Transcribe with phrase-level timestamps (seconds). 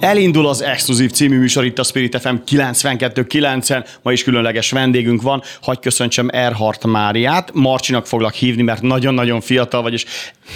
[0.00, 3.86] Elindul az Exkluzív című műsor itt a Spirit FM 92.9-en.
[4.02, 5.42] Ma is különleges vendégünk van.
[5.60, 7.50] Hagy köszöntsem Erhart Máriát.
[7.54, 10.04] Marcsinak foglak hívni, mert nagyon-nagyon fiatal vagy, és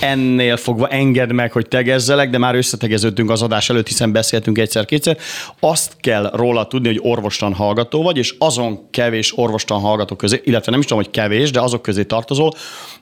[0.01, 5.17] ennél fogva enged meg, hogy tegezzelek, de már összetegeződtünk az adás előtt, hiszen beszéltünk egyszer-kétszer.
[5.61, 10.71] Azt kell róla tudni, hogy orvostan hallgató vagy, és azon kevés orvostan hallgató közé, illetve
[10.71, 12.53] nem is tudom, hogy kevés, de azok közé tartozol,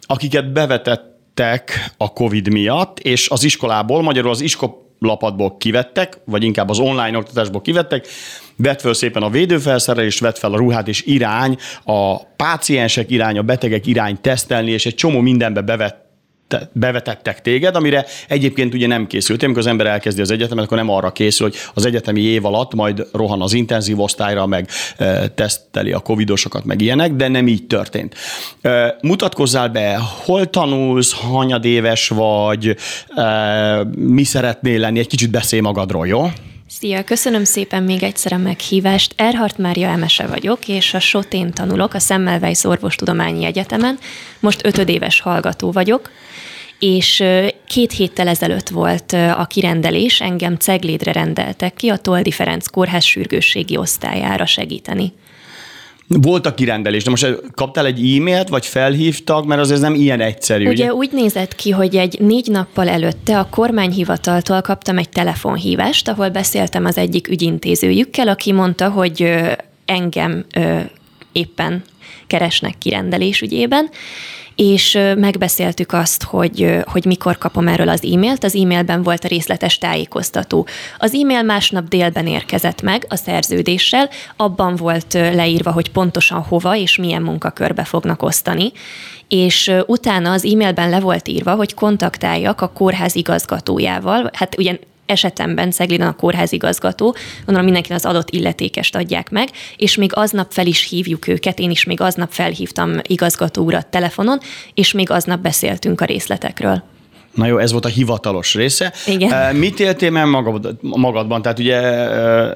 [0.01, 6.69] akiket bevetettek a COVID miatt, és az iskolából, magyarul az iskola lapadból kivettek, vagy inkább
[6.69, 8.07] az online oktatásból kivettek,
[8.57, 13.43] vett fel szépen a védőfelszerelést, vett fel a ruhát, és irány, a páciensek irány, a
[13.43, 16.10] betegek irány tesztelni, és egy csomó mindenbe bevett
[16.73, 20.91] bevetettek téged, amire egyébként ugye nem készültél, amikor az ember elkezdi az egyetemet, akkor nem
[20.91, 24.69] arra készül, hogy az egyetemi év alatt majd rohan az intenzív osztályra, meg
[25.35, 28.15] teszteli a covidosokat, meg ilyenek, de nem így történt.
[29.03, 32.77] Mutatkozzál be, hol tanulsz, hanyadéves vagy,
[33.15, 36.27] e, mi szeretnél lenni, egy kicsit beszélj magadról, jó?
[36.67, 39.13] Szia, köszönöm szépen még egyszer a meghívást.
[39.17, 43.99] Erhard Mária Emese vagyok, és a Sotén tanulok a Semmelweis Orvostudományi Egyetemen.
[44.41, 46.11] Most ötödéves hallgató vagyok,
[46.81, 47.25] és
[47.67, 53.77] két héttel ezelőtt volt a kirendelés, engem Ceglédre rendeltek ki a Toldi Ferenc Kórház sürgősségi
[53.77, 55.13] osztályára segíteni.
[56.07, 60.21] Volt a kirendelés, de most kaptál egy e-mailt, vagy felhívtak, mert az ez nem ilyen
[60.21, 60.63] egyszerű.
[60.63, 66.09] Ugye, ugye úgy nézett ki, hogy egy négy nappal előtte a kormányhivataltól kaptam egy telefonhívást,
[66.09, 69.31] ahol beszéltem az egyik ügyintézőjükkel, aki mondta, hogy
[69.85, 70.45] engem
[71.33, 71.83] éppen
[72.27, 73.91] keresnek kirendelés ügyében,
[74.61, 78.45] és megbeszéltük azt, hogy, hogy mikor kapom erről az e-mailt.
[78.45, 80.67] Az e-mailben volt a részletes tájékoztató.
[80.99, 86.97] Az e-mail másnap délben érkezett meg a szerződéssel, abban volt leírva, hogy pontosan hova és
[86.97, 88.73] milyen munkakörbe fognak osztani,
[89.29, 94.79] és utána az e-mailben le volt írva, hogy kontaktáljak a kórház igazgatójával, hát ugye
[95.11, 100.67] esetemben Szegliden a kórházigazgató, gondolom mindenki az adott illetékest adják meg, és még aznap fel
[100.67, 104.39] is hívjuk őket, én is még aznap felhívtam igazgató urat telefonon,
[104.75, 106.83] és még aznap beszéltünk a részletekről.
[107.35, 108.93] Na jó, ez volt a hivatalos része.
[109.07, 109.57] Igen.
[109.57, 111.43] Mit éltél meg magad, magadban?
[111.43, 111.81] Tehát ugye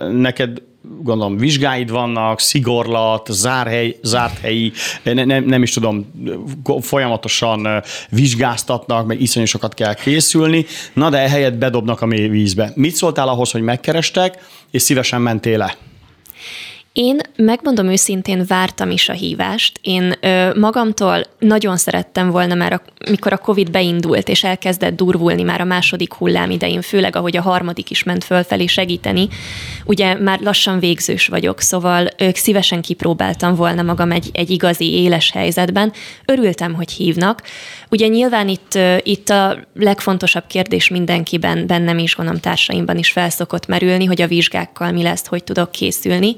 [0.08, 0.62] neked
[1.02, 4.72] gondolom vizsgáid vannak, szigorlat, zárhely, zárt helyi,
[5.02, 6.12] ne, nem, nem is tudom,
[6.80, 12.72] folyamatosan vizsgáztatnak, meg iszonyosokat kell készülni, na de ehelyett bedobnak a mély vízbe.
[12.74, 14.38] Mit szóltál ahhoz, hogy megkerestek,
[14.70, 15.76] és szívesen mentél le?
[16.94, 19.78] Én megmondom őszintén, vártam is a hívást.
[19.82, 25.42] Én ö, magamtól nagyon szerettem volna már, a, mikor a COVID beindult, és elkezdett durvulni
[25.42, 29.28] már a második hullám idején, főleg ahogy a harmadik is ment fölfelé segíteni.
[29.84, 35.30] Ugye már lassan végzős vagyok, szóval ők szívesen kipróbáltam volna magam egy, egy igazi éles
[35.30, 35.92] helyzetben.
[36.24, 37.42] Örültem, hogy hívnak.
[37.90, 44.04] Ugye nyilván itt, itt a legfontosabb kérdés mindenkiben, bennem is, gondolom társaimban is felszokott merülni,
[44.04, 46.36] hogy a vizsgákkal mi lesz, hogy tudok készülni.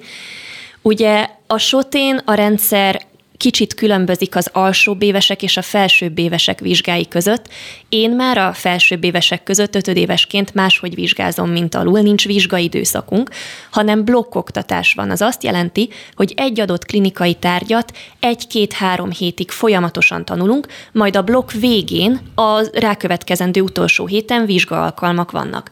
[0.86, 3.02] Ugye a sotén a rendszer
[3.36, 7.48] kicsit különbözik az alsóbb évesek és a felsőbb évesek vizsgái között.
[7.96, 13.30] Én már a felsőbb évesek között ötödévesként máshogy vizsgázom, mint alul, nincs vizsgaidőszakunk,
[13.70, 15.10] hanem blokkoktatás van.
[15.10, 21.50] Az azt jelenti, hogy egy adott klinikai tárgyat egy-két-három hétig folyamatosan tanulunk, majd a blokk
[21.50, 25.70] végén a rákövetkezendő utolsó héten vizsgaalkalmak vannak.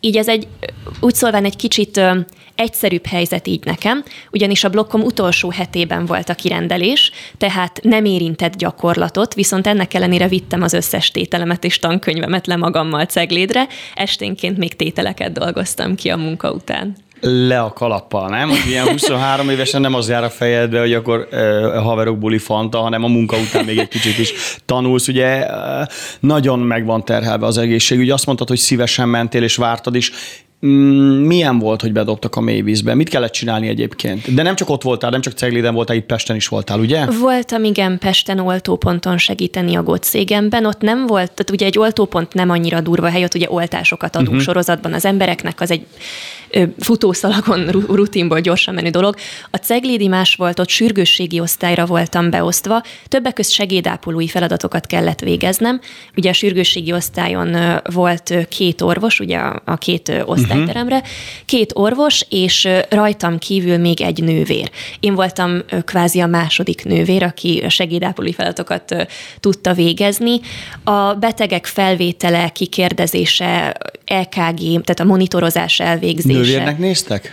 [0.00, 0.46] Így ez egy
[1.00, 2.00] úgy szólván egy kicsit
[2.54, 8.56] egyszerűbb helyzet így nekem, ugyanis a blokkom utolsó hetében volt a kirendelés, tehát nem érintett
[8.56, 14.76] gyakorlatot, viszont ennek ellenére vittem az összes tételemet és tankönyvemet le magammal ceglédre, esténként még
[14.76, 18.48] tételeket dolgoztam ki a munka után le a kalappal, nem?
[18.48, 21.28] Hogy ilyen 23 évesen nem az jár a fejedbe, hogy akkor
[21.74, 25.08] a haverok buli fanta, hanem a munka után még egy kicsit is tanulsz.
[25.08, 25.46] Ugye
[26.20, 27.98] nagyon meg van terhelve az egészség.
[27.98, 30.12] Ugye azt mondtad, hogy szívesen mentél és vártad is.
[30.66, 32.94] Mm, milyen volt, hogy bedobtak a mélyvízbe?
[32.94, 34.34] Mit kellett csinálni egyébként?
[34.34, 37.06] De nem csak ott voltál, nem csak Cegliden voltál, itt Pesten is voltál, ugye?
[37.06, 40.66] Voltam, igen, Pesten oltóponton segíteni a gócégemben.
[40.66, 44.28] Ott nem volt, tehát ugye egy oltópont nem annyira durva hely, ott ugye oltásokat adunk
[44.28, 44.44] uh-huh.
[44.44, 45.86] sorozatban az embereknek, az egy
[46.78, 49.14] futószalagon rutinból gyorsan menő dolog.
[49.50, 55.80] A ceglédi más volt, ott sürgősségi osztályra voltam beosztva, többek között segédápolói feladatokat kellett végeznem.
[56.16, 61.02] Ugye a sürgősségi osztályon volt két orvos, ugye a két osztály osztályteremre,
[61.44, 64.70] két orvos, és rajtam kívül még egy nővér.
[65.00, 69.08] Én voltam kvázi a második nővér, aki segédápolói feladatokat
[69.40, 70.40] tudta végezni.
[70.84, 76.38] A betegek felvétele, kikérdezése, EKG, tehát a monitorozás elvégzése.
[76.38, 77.32] Nővérnek néztek?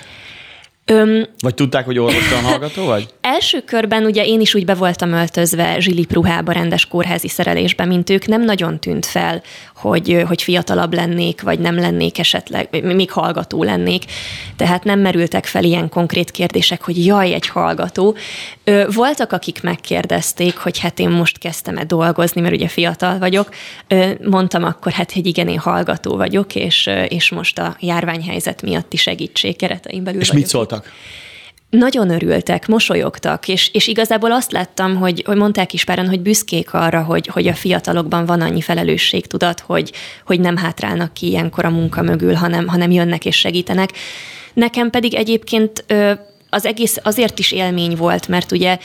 [0.86, 3.08] Öm, vagy tudták, hogy orvostalan hallgató vagy?
[3.22, 8.26] Első körben ugye én is úgy be voltam öltözve zsilipruhába, rendes kórházi szerelésbe, mint ők.
[8.26, 9.42] Nem nagyon tűnt fel,
[9.82, 14.04] hogy, hogy fiatalabb lennék, vagy nem lennék esetleg, még hallgató lennék.
[14.56, 18.16] Tehát nem merültek fel ilyen konkrét kérdések, hogy jaj, egy hallgató.
[18.94, 23.50] Voltak, akik megkérdezték, hogy hát én most kezdtem-e dolgozni, mert ugye fiatal vagyok.
[24.24, 29.56] Mondtam akkor, hát, hogy igen, én hallgató vagyok, és, és most a járványhelyzet miatti segítség
[29.56, 30.42] keretein belül És vagyok.
[30.44, 30.92] mit szóltak?
[31.72, 36.74] Nagyon örültek, mosolyogtak, és, és igazából azt láttam, hogy, hogy mondták is páran, hogy büszkék
[36.74, 39.92] arra, hogy, hogy a fiatalokban van annyi felelősségtudat, hogy,
[40.26, 43.90] hogy nem hátrálnak ki ilyenkor a munka mögül, hanem, hanem jönnek és segítenek.
[44.54, 45.86] Nekem pedig egyébként
[46.50, 48.78] az egész azért is élmény volt, mert ugye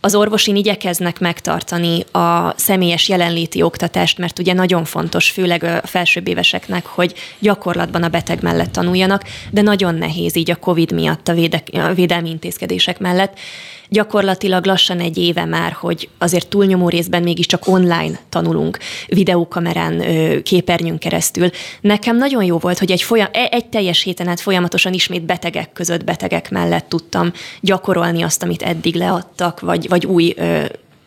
[0.00, 6.28] az orvosin igyekeznek megtartani a személyes jelenléti oktatást, mert ugye nagyon fontos, főleg a felsőbb
[6.28, 11.34] éveseknek, hogy gyakorlatban a beteg mellett tanuljanak, de nagyon nehéz így a COVID miatt a,
[11.34, 13.38] véde- a védelmi intézkedések mellett
[13.88, 20.02] gyakorlatilag lassan egy éve már, hogy azért túlnyomó részben mégiscsak online tanulunk, videókamerán,
[20.42, 21.50] képernyőn keresztül.
[21.80, 25.72] Nekem nagyon jó volt, hogy egy, folyam, e, egy teljes héten át folyamatosan ismét betegek
[25.72, 30.34] között, betegek mellett tudtam gyakorolni azt, amit eddig leadtak, vagy, vagy új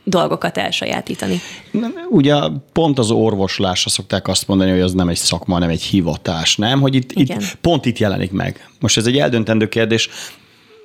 [0.03, 1.39] dolgokat elsajátítani.
[2.09, 2.35] Ugye
[2.73, 6.81] pont az orvoslásra szokták azt mondani, hogy az nem egy szakma, nem egy hivatás, nem?
[6.81, 8.69] Hogy itt, itt pont itt jelenik meg.
[8.79, 10.09] Most ez egy eldöntendő kérdés,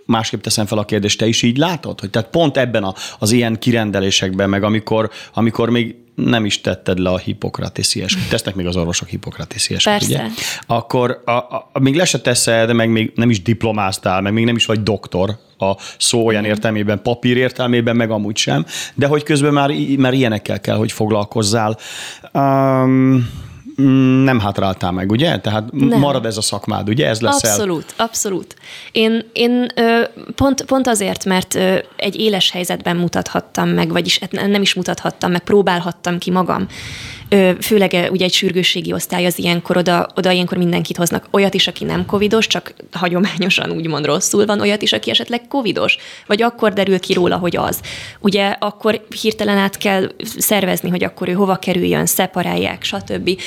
[0.06, 2.00] másképp teszem fel a kérdést, te is így látod?
[2.00, 6.98] Hogy tehát pont ebben a, az ilyen kirendelésekben, meg amikor, amikor még nem is tetted
[6.98, 8.28] le a hipokratészi esküt.
[8.28, 10.22] Tesznek még az orvosok hipokratészi esküt, ugye?
[10.66, 14.44] Akkor a, a, a, még le se teszed, meg még nem is diplomáztál, meg még
[14.44, 19.22] nem is vagy doktor a szó olyan értelmében, papír értelmében, meg amúgy sem, de hogy
[19.22, 21.78] közben már, már ilyenekkel kell, hogy foglalkozzál.
[22.32, 23.44] Um,
[24.24, 25.38] nem hátráltál meg, ugye?
[25.38, 25.98] Tehát nem.
[25.98, 27.08] marad ez a szakmád, ugye?
[27.08, 28.56] Ez lesz Abszolút, abszolút.
[28.92, 29.66] Én, én
[30.34, 31.54] pont, pont azért, mert
[31.96, 36.66] egy éles helyzetben mutathattam meg, vagyis hát nem is mutathattam meg, próbálhattam ki magam.
[37.60, 41.28] Főleg ugye egy sürgősségi osztály az ilyenkor, oda, oda ilyenkor mindenkit hoznak.
[41.30, 45.96] Olyat is, aki nem covidos, csak hagyományosan úgymond rosszul van, olyat is, aki esetleg covidos,
[46.26, 47.80] vagy akkor derül ki róla, hogy az.
[48.20, 53.40] Ugye akkor hirtelen át kell szervezni, hogy akkor ő hova kerüljön, szeparálják, stb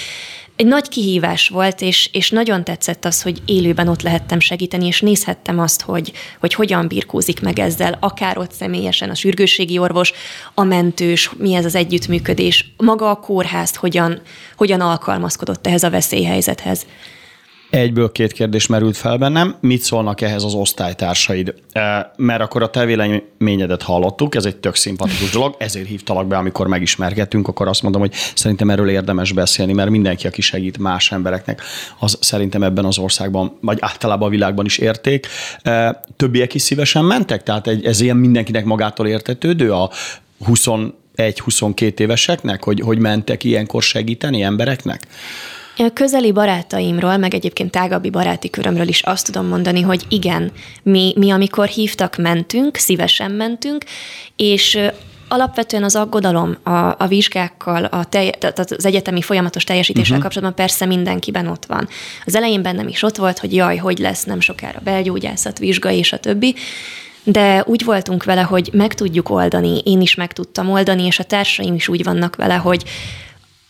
[0.59, 5.01] egy nagy kihívás volt, és, és nagyon tetszett az, hogy élőben ott lehettem segíteni, és
[5.01, 10.13] nézhettem azt, hogy, hogy hogyan birkózik meg ezzel, akár ott személyesen a sürgősségi orvos,
[10.53, 14.21] a mentős, mi ez az együttműködés, maga a kórház hogyan,
[14.56, 16.85] hogyan alkalmazkodott ehhez a veszélyhelyzethez.
[17.69, 19.56] Egyből két kérdés merült fel bennem.
[19.60, 21.54] Mit szólnak ehhez az osztálytársaid?
[21.71, 26.38] E, mert akkor a te véleményedet hallottuk, ez egy tök szimpatikus dolog, ezért hívtalak be,
[26.38, 31.12] amikor megismerkedtünk, akkor azt mondom, hogy szerintem erről érdemes beszélni, mert mindenki, aki segít más
[31.12, 31.62] embereknek,
[32.00, 35.27] az szerintem ebben az országban, vagy általában a világban is érték.
[35.62, 37.44] E, többiek is szívesen mentek?
[37.44, 39.89] Tehát ez ilyen mindenkinek magától értetődő a
[40.45, 45.07] 21-22 éveseknek, hogy, hogy mentek ilyenkor segíteni embereknek?
[45.93, 50.51] Közeli barátaimról, meg egyébként tágabbi baráti körömről is azt tudom mondani, hogy igen,
[50.83, 53.83] mi, mi amikor hívtak, mentünk, szívesen mentünk,
[54.35, 54.79] és
[55.31, 60.23] Alapvetően az aggodalom a, a vizsgákkal, a telj, tehát az egyetemi folyamatos teljesítéssel uh-huh.
[60.23, 61.87] kapcsolatban persze mindenkiben ott van.
[62.25, 66.13] Az elején bennem is ott volt, hogy jaj, hogy lesz nem sokára belgyógyászat, vizsga és
[66.13, 66.56] a többi,
[67.23, 71.23] de úgy voltunk vele, hogy meg tudjuk oldani, én is meg tudtam oldani, és a
[71.23, 72.83] társaim is úgy vannak vele, hogy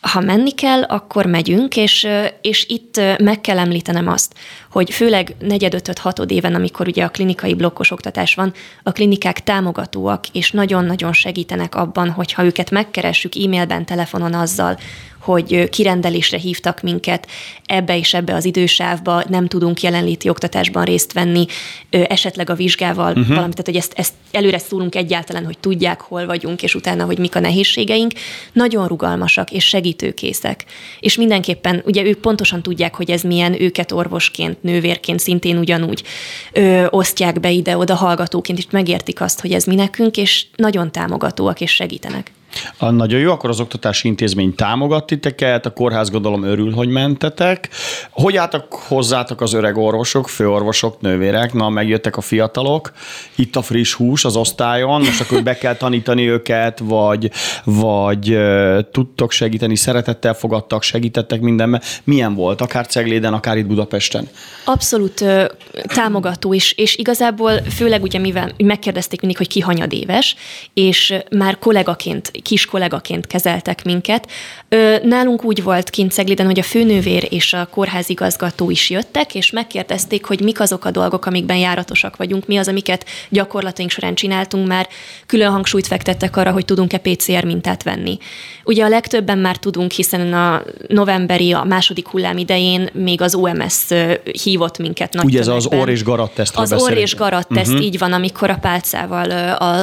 [0.01, 2.07] ha menni kell, akkor megyünk, és,
[2.41, 4.33] és itt meg kell említenem azt,
[4.71, 8.53] hogy főleg negyed, ötöt, hatod éven, amikor ugye a klinikai blokkos oktatás van,
[8.83, 14.77] a klinikák támogatóak, és nagyon-nagyon segítenek abban, hogyha őket megkeressük e-mailben, telefonon azzal,
[15.19, 17.27] hogy kirendelésre hívtak minket
[17.65, 21.45] ebbe és ebbe az idősávba, nem tudunk jelenléti oktatásban részt venni,
[21.89, 23.27] esetleg a vizsgával uh-huh.
[23.27, 27.17] valamit, tehát hogy ezt, ezt előre szólunk egyáltalán, hogy tudják, hol vagyunk, és utána, hogy
[27.17, 28.11] mik a nehézségeink.
[28.53, 30.65] Nagyon rugalmasak és segítőkészek.
[30.99, 36.03] És mindenképpen, ugye ők pontosan tudják, hogy ez milyen, őket orvosként, nővérként szintén ugyanúgy
[36.53, 41.61] ö, osztják be ide-oda hallgatóként, és megértik azt, hogy ez mi nekünk, és nagyon támogatóak
[41.61, 42.31] és segítenek.
[42.77, 47.69] A nagyon jó, akkor az oktatási intézmény támogat titeket, a kórházgodalom örül, hogy mentetek.
[48.11, 51.53] Hogy álltak hozzátok az öreg orvosok, főorvosok, nővérek?
[51.53, 52.91] Na, megjöttek a fiatalok,
[53.35, 57.31] itt a friss hús az osztályon, most akkor be kell tanítani őket, vagy,
[57.63, 61.81] vagy uh, tudtok segíteni, szeretettel fogadtak, segítettek mindenben.
[62.03, 64.27] Milyen volt, akár Cegléden, akár itt Budapesten?
[64.65, 65.45] Abszolút uh,
[65.83, 70.35] támogató is, és igazából főleg ugye mivel megkérdezték mindig, hogy ki hanyadéves,
[70.73, 74.27] és már kollégaként kis kollégaként kezeltek minket.
[75.03, 80.25] Nálunk úgy volt kint Szegliden, hogy a főnővér és a kórházigazgató is jöttek, és megkérdezték,
[80.25, 84.87] hogy mik azok a dolgok, amikben járatosak vagyunk, mi az, amiket gyakorlataink során csináltunk, már
[85.25, 88.17] külön hangsúlyt fektettek arra, hogy tudunk-e PCR mintát venni.
[88.63, 93.87] Ugye a legtöbben már tudunk, hiszen a novemberi, a második hullám idején még az OMS
[94.43, 96.57] hívott minket nagy Ugye ez az orr és garat teszt.
[96.57, 97.85] Az orr és garat teszt, uh-huh.
[97.85, 99.31] így van, amikor a pálcával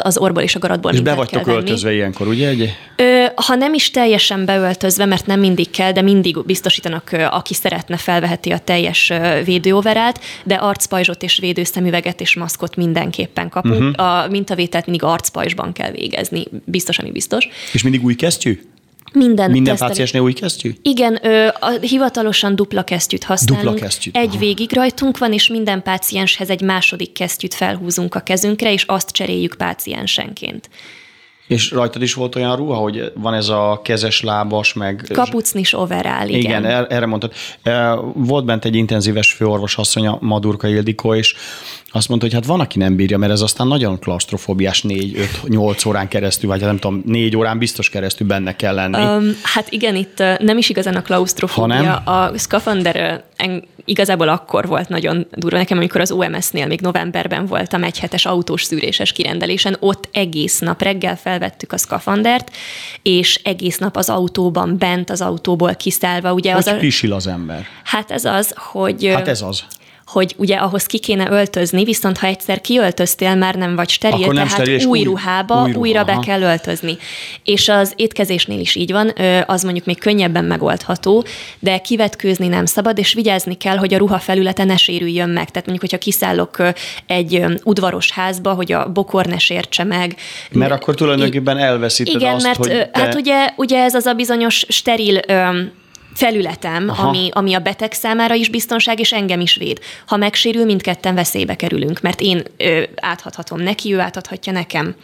[0.03, 2.46] az orból és a garatból És be vagytok öltözve ilyenkor, ugye?
[2.47, 2.77] Egy...
[2.97, 7.97] Ö, ha nem is teljesen beöltözve, mert nem mindig kell, de mindig biztosítanak, aki szeretne,
[7.97, 9.13] felveheti a teljes
[9.45, 13.97] védőoverát, de arcpajzsot és védőszemüveget és maszkot mindenképpen kapunk.
[13.97, 14.23] Uh-huh.
[14.23, 17.49] A mintavételt mindig arcpajzsban kell végezni, biztos, ami biztos.
[17.73, 18.61] És mindig új kesztyű?
[19.13, 20.75] Minden, Minden páciensnél új kesztyű?
[20.83, 23.69] Igen, ö, a, hivatalosan dupla kesztyűt használunk.
[23.69, 24.17] Dupla kesztyűt.
[24.17, 24.39] Egy aha.
[24.39, 29.55] végig rajtunk van, és minden pácienshez egy második kesztyűt felhúzunk a kezünkre, és azt cseréljük
[29.55, 30.69] páciensenként.
[31.47, 35.11] És rajtad is volt olyan ruha, hogy van ez a kezes lábas, meg...
[35.13, 36.41] Kapucnis overall, igen.
[36.41, 37.33] Igen, er-, erre mondtad.
[38.15, 41.35] Volt bent egy intenzíves főorvos asszonya, Madurka Ildikó, és
[41.97, 46.09] azt mondta, hogy hát van, aki nem bírja, mert ez aztán nagyon klaustrofóbiás 4-5-8 órán
[46.09, 48.97] keresztül, vagy hát nem tudom, 4 órán biztos keresztül benne kell lenni.
[48.97, 51.97] Um, hát igen, itt nem is igazán a klaustrofóbia.
[51.97, 53.25] A skafander
[53.85, 58.63] igazából akkor volt nagyon durva nekem, amikor az OMS-nél még novemberben voltam egy hetes autós
[58.63, 62.51] szűréses kirendelésen, ott egész nap reggel felvettük a skafandert,
[63.03, 66.33] és egész nap az autóban, bent az autóból kiszállva.
[66.33, 66.77] Ugye hogy az a...
[66.77, 67.67] pisil az ember?
[67.85, 69.07] Hát ez az, hogy...
[69.15, 69.65] Hát ez az
[70.07, 74.35] hogy ugye ahhoz ki kéne öltözni, viszont ha egyszer kiöltöztél, már nem vagy steril, Akkor
[74.35, 76.15] nem tehát steril, új, új ruhába új ruha, újra aha.
[76.15, 76.97] be kell öltözni.
[77.45, 79.13] És az étkezésnél is így van,
[79.47, 81.25] az mondjuk még könnyebben megoldható,
[81.59, 85.51] de kivetkőzni nem szabad, és vigyázni kell, hogy a ruha felülete ne sérüljön meg.
[85.51, 86.57] Tehát mondjuk, hogyha kiszállok
[87.07, 90.17] egy udvaros házba, hogy a bokor ne sértse meg.
[90.51, 92.91] Mert akkor tulajdonképpen elveszíted Igen, azt, mert hogy te...
[92.93, 95.21] hát ugye, ugye ez az a bizonyos steril
[96.17, 99.81] felületem, ami, ami a beteg számára is biztonság, és engem is véd.
[100.07, 104.95] Ha megsérül, mindketten veszélybe kerülünk, mert én ö, áthathatom neki, ő áthathatja nekem.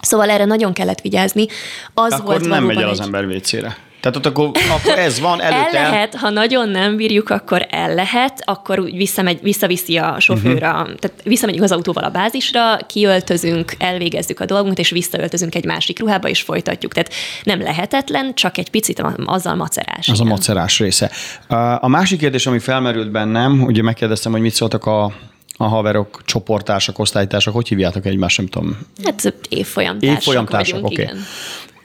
[0.00, 1.46] Szóval erre nagyon kellett vigyázni.
[1.94, 2.90] Az Akkor volt nem megy el egy...
[2.90, 3.76] az ember vécére.
[4.02, 5.78] Tehát ott akkor, akkor ez van előtte.
[5.78, 10.62] El lehet, ha nagyon nem bírjuk, akkor el lehet, akkor úgy visszamegy, visszaviszi a sofőr,
[10.62, 10.94] uh-huh.
[10.94, 16.28] tehát visszamegyünk az autóval a bázisra, kiöltözünk, elvégezzük a dolgunkat, és visszaöltözünk egy másik ruhába,
[16.28, 16.92] és folytatjuk.
[16.92, 20.08] Tehát nem lehetetlen, csak egy picit azzal macerás.
[20.08, 20.26] Az igen.
[20.26, 21.10] a macerás része.
[21.80, 25.12] A másik kérdés, ami felmerült bennem, ugye megkérdeztem, hogy mit szóltak a
[25.56, 28.78] a haverok, csoportársak, osztálytársak, hogy hívjátok egymást, nem tudom.
[29.04, 31.20] Hát évfolyamtársak, évfolyamtársak vagyunk, okay.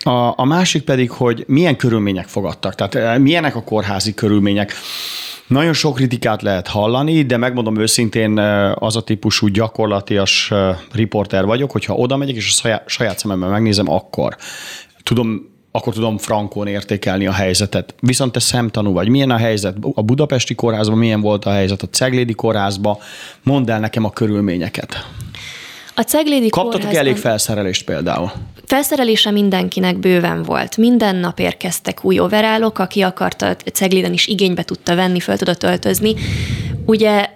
[0.08, 4.74] A, a másik pedig, hogy milyen körülmények fogadtak, tehát eh, milyenek a kórházi körülmények.
[5.48, 11.46] Nagyon sok kritikát lehet hallani, de megmondom őszintén, eh, az a típusú gyakorlatias eh, riporter
[11.46, 14.36] vagyok, hogyha oda megyek, és a saját, saját szememmel megnézem, akkor
[15.04, 17.96] tudom akkor tudom frankon értékelni a helyzetet.
[18.00, 19.10] Viszont te szemtanú vagy.
[19.10, 22.98] Milyen a helyzet a budapesti kórházban, milyen volt a helyzet a ceglédi kórházban?
[23.44, 25.06] Mondd el nekem a körülményeket.
[26.00, 27.06] A Ceglédi Kaptatok kórházban...
[27.06, 28.32] elég felszerelést például?
[28.66, 30.78] Felszerelése mindenkinek bőven volt.
[30.78, 36.16] Minden nap érkeztek új overálok, aki akarta, Cegliden is igénybe tudta venni, föl tudott öltözni.
[36.88, 37.30] Ugye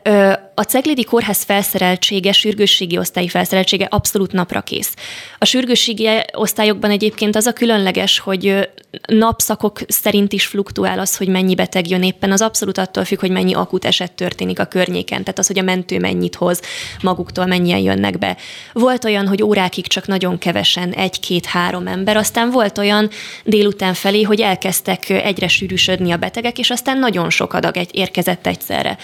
[0.55, 4.93] a Ceglédi Kórház felszereltsége, sürgősségi osztályi felszereltsége abszolút napra kész.
[5.37, 8.69] A sürgősségi osztályokban egyébként az a különleges, hogy
[9.07, 13.31] napszakok szerint is fluktuál az, hogy mennyi beteg jön éppen, az abszolút attól függ, hogy
[13.31, 16.61] mennyi akut eset történik a környéken, tehát az, hogy a mentő mennyit hoz
[17.01, 18.37] maguktól, mennyien jönnek be.
[18.73, 23.09] Volt olyan, hogy órákig csak nagyon kevesen, egy-két-három ember, aztán volt olyan
[23.43, 28.47] délután felé, hogy elkezdtek egyre sűrűsödni a betegek, és aztán nagyon sok adag egy, érkezett
[28.47, 28.97] egyszerre.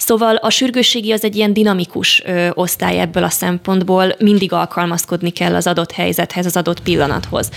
[0.00, 5.54] Szóval a sürgősségi az egy ilyen dinamikus ö, osztály ebből a szempontból, mindig alkalmazkodni kell
[5.54, 7.50] az adott helyzethez, az adott pillanathoz.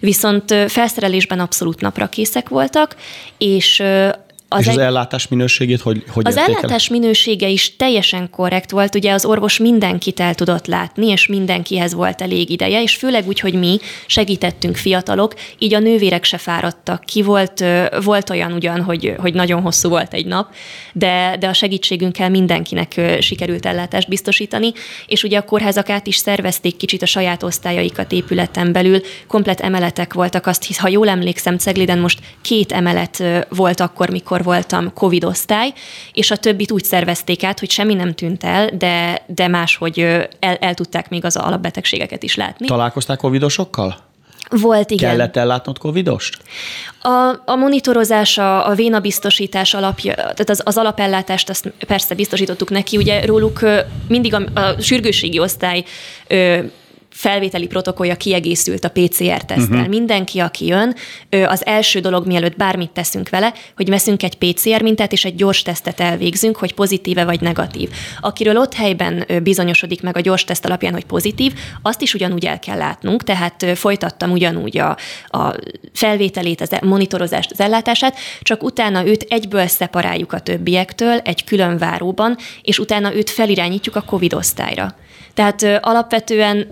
[0.00, 2.96] Viszont ö, felszerelésben abszolút napra készek voltak,
[3.38, 4.08] és ö,
[4.48, 4.84] Az és az egy...
[4.84, 6.60] ellátás minőségét hogy, hogy Az értékel?
[6.60, 11.94] ellátás minősége is teljesen korrekt volt, ugye az orvos mindenkit el tudott látni, és mindenkihez
[11.94, 17.04] volt elég ideje, és főleg úgy, hogy mi segítettünk fiatalok, így a nővérek se fáradtak
[17.04, 17.22] ki.
[17.22, 17.64] Volt,
[18.04, 20.54] volt olyan ugyan, hogy, hogy nagyon hosszú volt egy nap,
[20.92, 24.72] de, de a segítségünkkel mindenkinek sikerült ellátást biztosítani,
[25.06, 30.14] és ugye a kórházak át is szervezték kicsit a saját osztályaikat épületen belül, komplet emeletek
[30.14, 35.24] voltak, azt hisz, ha jól emlékszem, Cegliden most két emelet volt akkor, mikor voltam Covid
[35.24, 35.72] osztály,
[36.12, 39.98] és a többit úgy szervezték át, hogy semmi nem tűnt el, de, de máshogy
[40.40, 42.66] el, el tudták még az alapbetegségeket is látni.
[42.66, 44.04] Találkozták covidosokkal?
[44.50, 45.10] Volt, igen.
[45.10, 46.38] Kellett ellátnod covidost?
[47.02, 52.96] A, a monitorozás, a, a vénabiztosítás alapja, tehát az, az alapellátást azt persze biztosítottuk neki,
[52.96, 53.60] ugye róluk
[54.08, 55.84] mindig a, a sürgősségi osztály
[57.16, 59.76] felvételi protokollja kiegészült a PCR-teszttel.
[59.76, 59.88] Uh-huh.
[59.88, 60.94] Mindenki, aki jön,
[61.46, 65.62] az első dolog, mielőtt bármit teszünk vele, hogy veszünk egy PCR mintát, és egy gyors
[65.62, 67.90] tesztet elvégzünk, hogy pozitíve vagy negatív.
[68.20, 72.58] Akiről ott helyben bizonyosodik meg a gyors teszt alapján, hogy pozitív, azt is ugyanúgy el
[72.58, 74.96] kell látnunk, tehát folytattam ugyanúgy a,
[75.26, 75.54] a
[75.92, 82.36] felvételét, az monitorozást, az ellátását, csak utána őt egyből szeparáljuk a többiektől egy külön váróban,
[82.62, 84.94] és utána őt felirányítjuk a COVID osztályra.
[85.36, 86.66] Tehát ö, alapvetően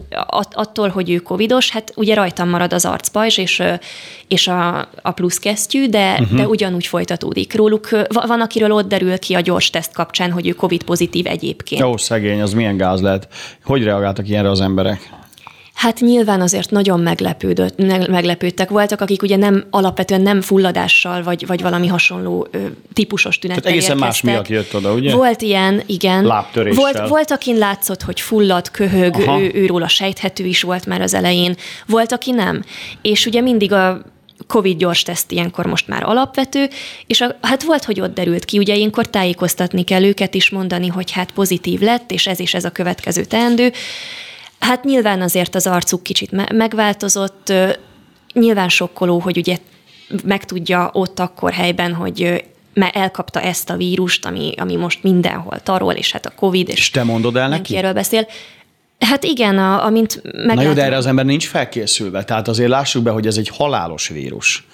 [0.52, 3.62] attól, hogy ő covidos, hát ugye rajtam marad az arcpajzs és,
[4.28, 6.38] és a, a pluszkesztyű, de, uh-huh.
[6.38, 7.54] de ugyanúgy folytatódik.
[7.54, 11.80] Róluk van, akiről ott derül ki a gyors teszt kapcsán, hogy ő covid pozitív egyébként.
[11.80, 13.28] Jó, szegény, az milyen gáz lehet.
[13.64, 15.11] Hogy reagáltak ilyenre az emberek?
[15.75, 17.76] Hát nyilván azért nagyon meglepődött,
[18.09, 18.71] meglepődtek.
[18.71, 22.59] Voltak, akik ugye nem alapvetően nem fulladással, vagy, vagy valami hasonló ö,
[22.93, 24.25] típusos tünettel Tehát egészen érkeztek.
[24.25, 25.14] más miatt jött oda, ugye?
[25.14, 26.25] Volt ilyen, igen.
[26.25, 26.83] Lábtöréssel.
[26.83, 31.14] Volt, volt akin látszott, hogy fullad, köhög, ő, őról a sejthető is volt már az
[31.14, 31.57] elején.
[31.87, 32.64] Volt, aki nem.
[33.02, 34.02] És ugye mindig a
[34.47, 36.69] Covid gyors teszt ilyenkor most már alapvető,
[37.07, 40.88] és a, hát volt, hogy ott derült ki, ugye ilyenkor tájékoztatni kell őket is, mondani,
[40.88, 43.73] hogy hát pozitív lett, és ez is ez a következő teendő.
[44.64, 47.52] Hát nyilván azért az arcuk kicsit me- megváltozott,
[48.33, 49.56] nyilván sokkoló, hogy ugye
[50.25, 52.44] megtudja ott akkor helyben, hogy
[52.75, 56.75] mert elkapta ezt a vírust, ami, ami most mindenhol tarol, és hát a Covid, és,
[56.75, 57.76] és te mondod el neki?
[57.76, 58.26] erről beszél.
[58.99, 60.54] Hát igen, a, amint meglátom.
[60.54, 63.49] Na jó, de erre az ember nincs felkészülve, tehát azért lássuk be, hogy ez egy
[63.49, 64.66] halálos vírus.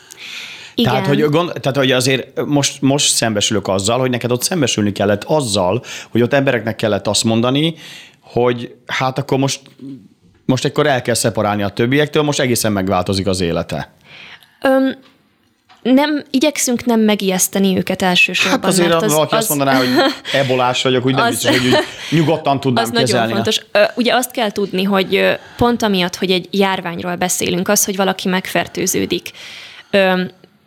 [0.75, 0.93] Igen.
[0.93, 5.25] Tehát, hogy, gond, tehát, hogy azért most, most szembesülök azzal, hogy neked ott szembesülni kellett
[5.25, 7.75] azzal, hogy ott embereknek kellett azt mondani,
[8.33, 9.61] hogy hát akkor most,
[10.45, 13.93] most akkor el kell szeparálni a többiektől, most egészen megváltozik az élete.
[14.63, 14.97] Öm,
[15.83, 18.61] nem, igyekszünk nem megijeszteni őket elsősorban.
[18.61, 19.89] Hát azért, mert az, valaki az, azt mondaná, hogy
[20.43, 21.77] ebolás vagyok, úgy nem az, biztos, hogy úgy
[22.11, 23.33] nyugodtan tudnám az kezelni.
[23.33, 23.67] nagyon fontos.
[23.97, 29.31] Ugye azt kell tudni, hogy pont amiatt, hogy egy járványról beszélünk, az, hogy valaki megfertőződik,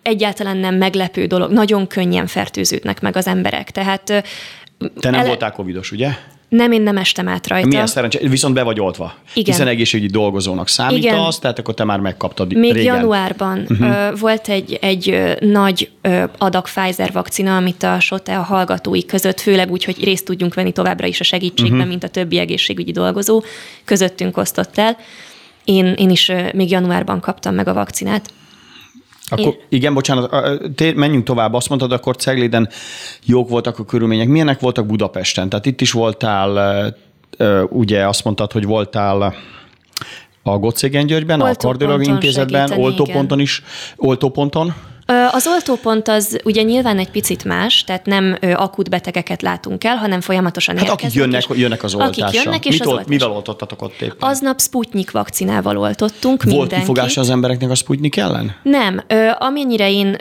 [0.02, 1.52] egyáltalán nem meglepő dolog.
[1.52, 3.72] Nagyon könnyen fertőződnek meg az emberek.
[3.72, 4.24] Tehát te
[5.10, 5.28] nem ele...
[5.28, 6.10] voltál covidos, ugye?
[6.56, 7.68] Nem, én nem estem át rajta.
[7.68, 9.14] Milyen szerencsé, viszont be vagy oltva.
[9.34, 9.54] Igen.
[9.54, 11.20] Hiszen egészségügyi dolgozónak számít Igen.
[11.20, 12.96] az, tehát akkor te már megkaptad Még régen.
[12.96, 14.20] januárban uh-huh.
[14.20, 15.90] volt egy, egy nagy
[16.38, 20.72] adag Pfizer vakcina, amit a SOTE a hallgatói között, főleg úgy, hogy részt tudjunk venni
[20.72, 21.90] továbbra is a segítségben, uh-huh.
[21.90, 23.44] mint a többi egészségügyi dolgozó,
[23.86, 24.98] közöttünk osztott el.
[25.64, 28.30] Én, én is még januárban kaptam meg a vakcinát.
[29.30, 31.54] Akkor, igen, bocsánat, menjünk tovább.
[31.54, 32.70] Azt mondtad, akkor Cegliden
[33.26, 34.28] jók voltak a körülmények.
[34.28, 35.50] Milyenek voltak Budapesten?
[35.50, 36.96] Tehát itt is voltál,
[37.70, 39.36] ugye azt mondtad, hogy voltál
[40.44, 43.40] a Gocégen Györgyben, a kardiológiai intézetben, oltóponton igen.
[43.40, 43.64] is,
[43.96, 44.74] oltóponton.
[45.32, 50.22] Az oltópont az ugye nyilván egy picit más, tehát nem akut betegeket látunk el, hanem
[50.22, 52.26] folyamatosan hát akik jönnek, jönnek az oltásra.
[52.26, 54.30] Akik jönnek, és Mit az olt, Mivel oltottatok ott éppen?
[54.30, 56.80] Aznap Sputnik vakcinával oltottunk Volt mindenkit.
[56.80, 58.56] kifogás az embereknek a Sputnik ellen?
[58.64, 59.04] Nem.
[59.38, 60.18] Amennyire én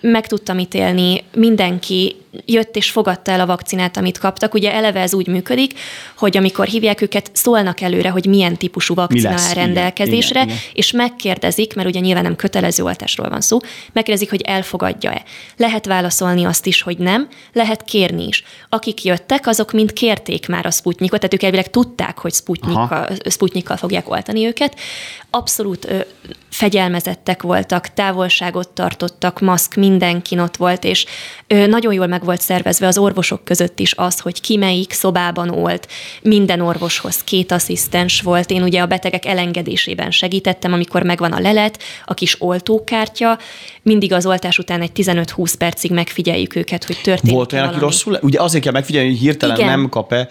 [0.00, 4.54] meg tudtam ítélni, mindenki jött és fogadta el a vakcinát, amit kaptak.
[4.54, 5.78] Ugye eleve ez úgy működik,
[6.16, 10.92] hogy amikor hívják őket, szólnak előre, hogy milyen típusú vakcina áll rendelkezésre, igen, igen, és
[10.92, 13.58] megkérdezik, mert ugye nyilván nem kötelező oltásról van szó,
[13.92, 15.22] megkérdezik, hogy elfogadja-e.
[15.56, 18.44] Lehet válaszolni azt is, hogy nem, lehet kérni is.
[18.68, 23.76] Akik jöttek, azok mind kérték már a Sputnikot, tehát ők elvileg tudták, hogy Sputnikkal, Sputnikkal
[23.76, 24.76] fogják oltani őket.
[25.30, 25.98] Abszolút ö,
[26.50, 31.06] fegyelmezettek voltak, távolságot tartottak, maszk mindenkin ott volt, és
[31.46, 34.92] ö, nagyon jól meg meg volt szervezve az orvosok között is az, hogy ki melyik
[34.92, 35.88] szobában olt.
[36.22, 38.50] Minden orvoshoz két asszisztens volt.
[38.50, 43.38] Én ugye a betegek elengedésében segítettem, amikor megvan a lelet, a kis oltókártya.
[43.82, 48.18] Mindig az oltás után egy 15-20 percig megfigyeljük őket, hogy történik Volt olyan, aki rosszul?
[48.20, 49.68] Ugye azért kell megfigyelni, hogy hirtelen Igen.
[49.68, 50.28] nem kap-e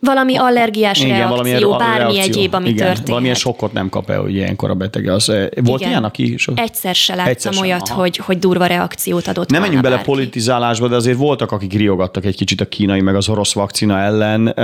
[0.00, 2.32] valami allergiás igen, reakció, valamilyen bármi reakció.
[2.32, 3.08] egyéb, ami igen, történhet.
[3.08, 5.08] Valamilyen sokkot nem kap el, hogy ilyenkor a beteg.
[5.08, 5.26] Az,
[5.62, 5.90] volt igen.
[5.90, 6.34] ilyen, aki...
[6.36, 6.52] So...
[6.56, 10.10] Egyszer se láttam Egyszer sem, olyat, hogy, hogy durva reakciót adott Nem menjünk bele bárki.
[10.10, 14.54] politizálásba, de azért voltak, akik riogattak egy kicsit a kínai meg az orosz vakcina ellen.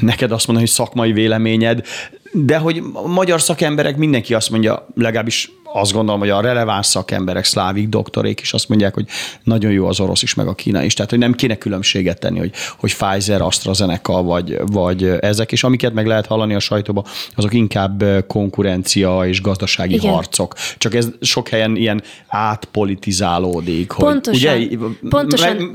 [0.00, 1.86] Neked azt mondani, hogy szakmai véleményed,
[2.32, 7.44] de hogy a magyar szakemberek mindenki azt mondja, legalábbis azt gondolom, hogy a releváns szakemberek,
[7.44, 9.06] szlávik doktorék is azt mondják, hogy
[9.44, 10.94] nagyon jó az orosz is, meg a kínai is.
[10.94, 15.92] Tehát, hogy nem kéne különbséget tenni, hogy, hogy Pfizer, AstraZeneca vagy, vagy ezek, és amiket
[15.92, 17.04] meg lehet hallani a sajtóban,
[17.36, 20.12] azok inkább konkurencia és gazdasági Igen.
[20.12, 20.54] harcok.
[20.78, 23.90] Csak ez sok helyen ilyen átpolitizálódik.
[23.90, 24.56] Hogy, pontosan.
[24.56, 24.76] Ugye,
[25.08, 25.56] pontosan.
[25.56, 25.70] Meg,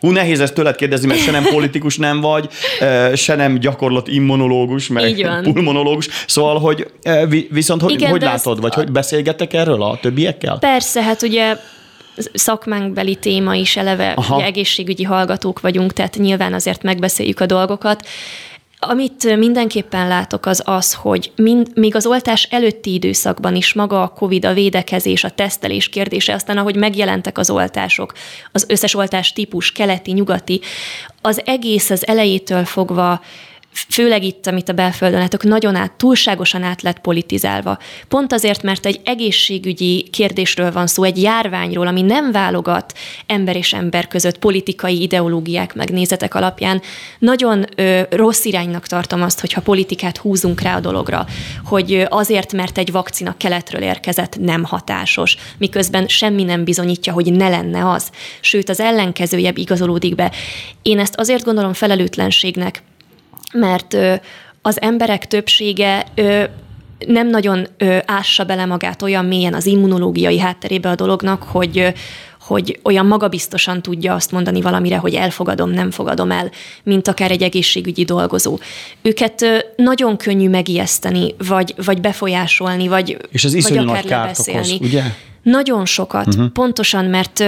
[0.00, 2.48] hú, nehéz ezt tőled kérdezni, mert se nem politikus nem vagy,
[3.14, 6.08] se nem gyakorlott immunológus, meg pulmonológus.
[6.26, 6.90] Szóval, hogy
[7.50, 10.58] viszont hogy, Igen, hogy látod, vagy hogy beszélget beszélgettek erről a többiekkel?
[10.58, 11.56] Persze, hát ugye
[12.32, 18.06] szakmánkbeli téma is eleve, ugye egészségügyi hallgatók vagyunk, tehát nyilván azért megbeszéljük a dolgokat.
[18.82, 24.08] Amit mindenképpen látok az az, hogy mind, még az oltás előtti időszakban is maga a
[24.08, 28.12] COVID, a védekezés, a tesztelés kérdése, aztán ahogy megjelentek az oltások,
[28.52, 30.60] az összes oltás típus, keleti, nyugati,
[31.20, 33.20] az egész az elejétől fogva
[33.72, 37.78] főleg itt, amit a belföldön látok, nagyon át, túlságosan át lett politizálva.
[38.08, 43.72] Pont azért, mert egy egészségügyi kérdésről van szó, egy járványról, ami nem válogat ember és
[43.72, 46.82] ember között politikai ideológiák megnézetek alapján.
[47.18, 51.26] Nagyon ö, rossz iránynak tartom azt, hogyha politikát húzunk rá a dologra,
[51.64, 57.48] hogy azért, mert egy vakcina keletről érkezett, nem hatásos, miközben semmi nem bizonyítja, hogy ne
[57.48, 58.10] lenne az.
[58.40, 60.32] Sőt, az ellenkezőjebb igazolódik be.
[60.82, 62.82] Én ezt azért gondolom felelőtlenségnek,
[63.52, 63.96] mert
[64.62, 66.06] az emberek többsége
[67.06, 67.66] nem nagyon
[68.06, 71.92] ássa bele magát olyan mélyen az immunológiai hátterébe a dolognak, hogy,
[72.40, 76.50] hogy olyan magabiztosan tudja azt mondani valamire, hogy elfogadom, nem fogadom el,
[76.82, 78.58] mint akár egy egészségügyi dolgozó.
[79.02, 79.44] Őket
[79.76, 84.74] nagyon könnyű megijeszteni, vagy, vagy befolyásolni, vagy, És ez vagy akár lebeszélni.
[84.74, 85.02] Okoz, ugye?
[85.42, 86.48] Nagyon sokat, uh-huh.
[86.48, 87.44] pontosan, mert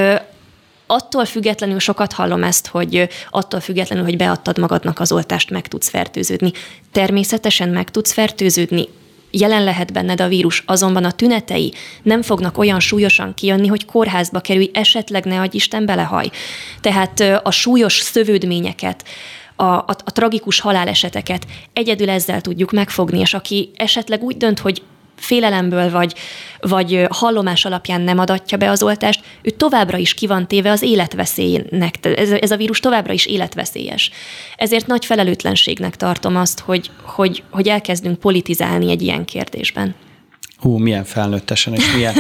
[0.93, 5.89] attól függetlenül sokat hallom ezt, hogy attól függetlenül, hogy beadtad magadnak az oltást, meg tudsz
[5.89, 6.53] fertőződni.
[6.93, 8.89] Természetesen meg tudsz fertőződni,
[9.31, 14.41] jelen lehet benned a vírus, azonban a tünetei nem fognak olyan súlyosan kijönni, hogy kórházba
[14.41, 16.31] kerülj, esetleg ne adj Isten belehaj.
[16.81, 19.05] Tehát a súlyos szövődményeket,
[19.57, 24.83] a, a, a tragikus haláleseteket egyedül ezzel tudjuk megfogni, és aki esetleg úgy dönt, hogy
[25.23, 26.15] félelemből vagy,
[26.61, 30.83] vagy hallomás alapján nem adatja be az oltást, ő továbbra is ki van téve az
[30.83, 31.95] életveszélynek.
[32.01, 34.11] Ez, ez a vírus továbbra is életveszélyes.
[34.57, 39.95] Ezért nagy felelőtlenségnek tartom azt, hogy, hogy, hogy elkezdünk politizálni egy ilyen kérdésben.
[40.63, 42.15] Hú, milyen felnőttesen, és milyen...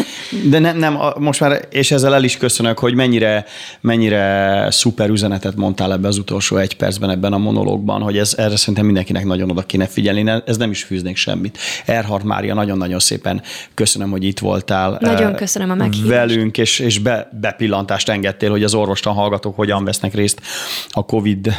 [0.50, 3.44] De nem, nem, most már, és ezzel el is köszönök, hogy mennyire,
[3.80, 8.56] mennyire szuper üzenetet mondtál ebbe az utolsó egy percben ebben a monológban, hogy ez, erre
[8.56, 11.58] szerintem mindenkinek nagyon oda kéne figyelni, ez nem is fűznék semmit.
[11.84, 13.42] Erhard Mária, nagyon-nagyon szépen
[13.74, 14.98] köszönöm, hogy itt voltál.
[15.00, 16.08] Nagyon köszönöm a meghívást.
[16.08, 20.40] Velünk, és, és be, bepillantást engedtél, hogy az orvostan hallgatók hogyan vesznek részt
[20.88, 21.52] a COVID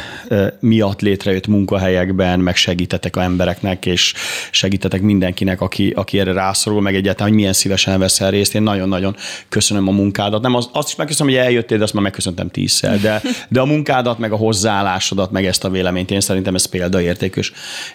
[0.60, 4.14] miatt létrejött munkahelyekben, meg segítetek a embereknek, és
[4.50, 8.54] segítetek mindenkinek, aki, aki erre rászorul arról, meg egyáltalán, hogy milyen szívesen veszel részt.
[8.54, 9.16] Én nagyon-nagyon
[9.48, 10.42] köszönöm a munkádat.
[10.42, 13.64] Nem, az, azt is megköszönöm, hogy eljöttél, de azt már megköszöntem tízszer, de, de a
[13.64, 17.40] munkádat, meg a hozzáállásodat, meg ezt a véleményt, én szerintem ez példaértékű.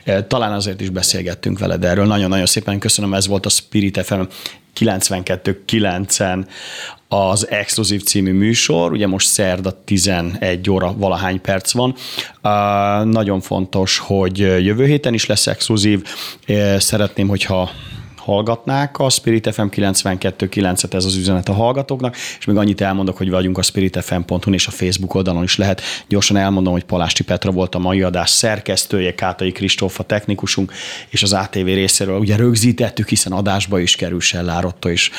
[0.03, 2.05] E, talán azért is beszélgettünk veled erről.
[2.05, 4.21] Nagyon-nagyon szépen köszönöm, ez volt a Spirit FM
[4.79, 6.45] 92.9-en
[7.07, 11.95] az Exkluzív című műsor, ugye most szerda 11 óra valahány perc van.
[12.43, 16.03] Uh, nagyon fontos, hogy jövő héten is lesz exkluzív.
[16.77, 17.69] Szeretném, hogyha
[18.29, 23.29] hallgatnák a Spirit FM 92.9-et, ez az üzenet a hallgatóknak, és még annyit elmondok, hogy
[23.29, 25.81] vagyunk a spiritfm.hu és a Facebook oldalon is lehet.
[26.07, 30.71] Gyorsan elmondom, hogy Palásti Petra volt a mai adás szerkesztője, Kátai Kristóf a technikusunk,
[31.09, 35.11] és az ATV részéről ugye rögzítettük, hiszen adásba is kerül Sellárotto, és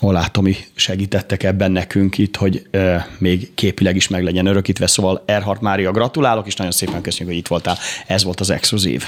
[0.00, 4.86] Olá Tomi segítettek ebben nekünk itt, hogy e, még képileg is meg legyen örökítve.
[4.86, 7.78] Szóval Erhard Mária, gratulálok, és nagyon szépen köszönjük, hogy itt voltál.
[8.06, 9.04] Ez volt az exkluzív.